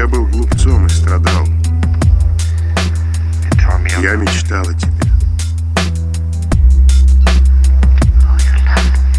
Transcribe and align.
Я 0.00 0.08
был 0.08 0.24
глупцом 0.28 0.86
и 0.86 0.88
страдал. 0.88 1.46
Я 4.00 4.16
мечтал 4.16 4.62
о 4.62 4.72
тебе. 4.72 4.90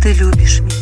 Ты 0.02 0.13
любишь 0.13 0.62
меня. 0.62 0.80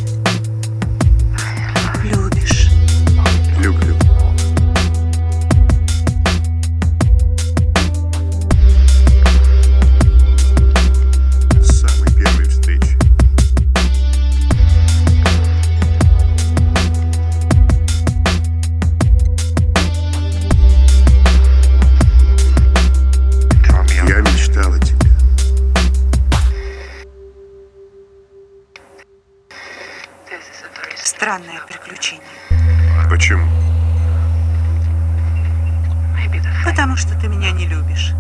Странное 31.03 31.59
приключение. 31.67 32.23
Почему? 33.09 33.45
Потому 36.65 36.95
что 36.97 37.19
ты 37.19 37.27
меня 37.27 37.51
не 37.51 37.65
любишь. 37.65 38.13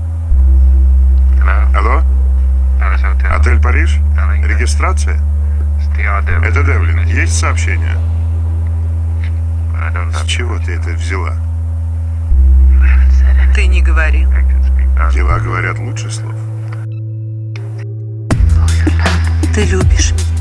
Алло? 1.75 2.01
Отель 3.31 3.61
Париж? 3.61 3.99
Регистрация? 4.43 5.19
Это 5.97 6.63
Девлин. 6.63 7.05
Есть 7.05 7.37
сообщение? 7.37 7.95
С 10.13 10.25
чего 10.25 10.57
ты 10.59 10.73
это 10.73 10.89
взяла? 10.91 11.35
Ты 13.53 13.67
не 13.67 13.81
говорил. 13.81 14.31
Дела 15.13 15.39
говорят 15.39 15.77
лучше 15.79 16.09
слов. 16.11 16.35
Ты 19.53 19.65
любишь 19.65 20.11
меня. 20.13 20.38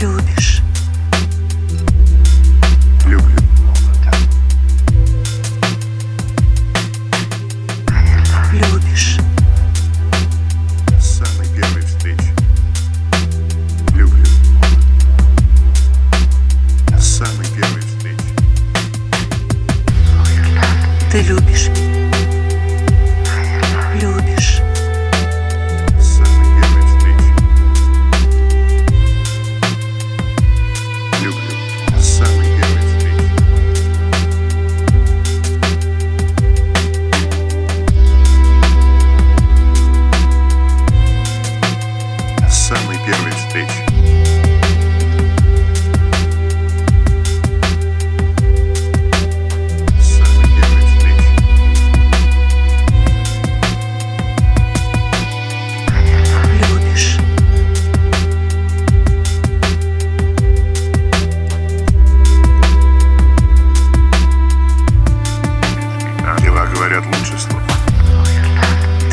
Любишь. 0.00 0.55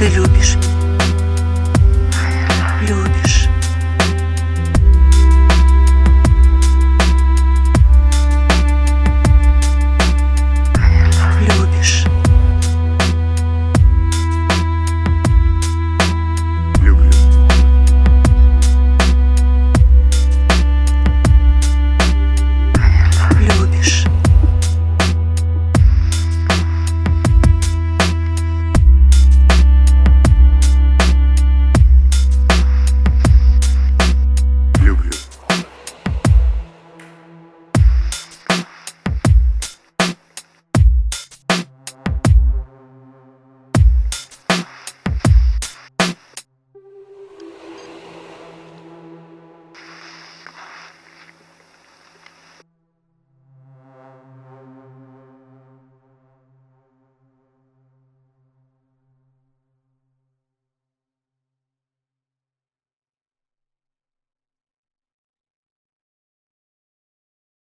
ты 0.04 0.10
любишь. 0.10 0.73